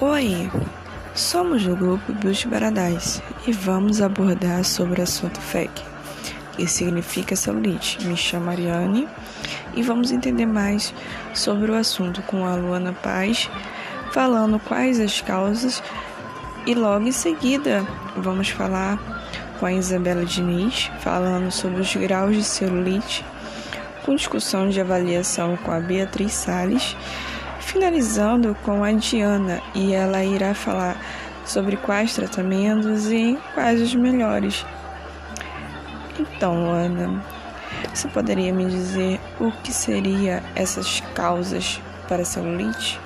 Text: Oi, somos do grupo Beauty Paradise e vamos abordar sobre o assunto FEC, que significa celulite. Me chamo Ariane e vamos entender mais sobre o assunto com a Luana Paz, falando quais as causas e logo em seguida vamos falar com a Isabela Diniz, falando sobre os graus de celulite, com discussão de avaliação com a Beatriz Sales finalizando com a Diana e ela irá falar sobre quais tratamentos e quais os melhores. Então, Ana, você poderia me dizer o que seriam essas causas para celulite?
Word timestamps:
Oi, 0.00 0.50
somos 1.14 1.64
do 1.64 1.76
grupo 1.76 2.12
Beauty 2.14 2.48
Paradise 2.48 3.22
e 3.46 3.52
vamos 3.52 4.02
abordar 4.02 4.64
sobre 4.64 5.00
o 5.00 5.04
assunto 5.04 5.40
FEC, 5.40 5.70
que 6.56 6.66
significa 6.66 7.36
celulite. 7.36 8.04
Me 8.04 8.16
chamo 8.16 8.50
Ariane 8.50 9.08
e 9.72 9.84
vamos 9.84 10.10
entender 10.10 10.46
mais 10.46 10.92
sobre 11.32 11.70
o 11.70 11.76
assunto 11.76 12.22
com 12.22 12.44
a 12.44 12.56
Luana 12.56 12.92
Paz, 12.92 13.48
falando 14.10 14.58
quais 14.58 14.98
as 14.98 15.20
causas 15.20 15.80
e 16.66 16.74
logo 16.74 17.06
em 17.06 17.12
seguida 17.12 17.86
vamos 18.16 18.48
falar 18.48 18.98
com 19.60 19.66
a 19.66 19.72
Isabela 19.72 20.24
Diniz, 20.24 20.90
falando 20.98 21.52
sobre 21.52 21.80
os 21.80 21.94
graus 21.94 22.34
de 22.34 22.42
celulite, 22.42 23.24
com 24.04 24.16
discussão 24.16 24.68
de 24.68 24.80
avaliação 24.80 25.56
com 25.58 25.70
a 25.70 25.78
Beatriz 25.78 26.32
Sales 26.32 26.96
finalizando 27.64 28.54
com 28.62 28.84
a 28.84 28.92
Diana 28.92 29.60
e 29.74 29.92
ela 29.92 30.22
irá 30.22 30.54
falar 30.54 30.96
sobre 31.44 31.76
quais 31.76 32.14
tratamentos 32.14 33.10
e 33.10 33.38
quais 33.54 33.80
os 33.80 33.94
melhores. 33.94 34.64
Então, 36.18 36.70
Ana, 36.70 37.24
você 37.92 38.08
poderia 38.08 38.52
me 38.52 38.66
dizer 38.66 39.20
o 39.40 39.50
que 39.50 39.72
seriam 39.72 40.40
essas 40.54 41.00
causas 41.14 41.80
para 42.08 42.24
celulite? 42.24 43.00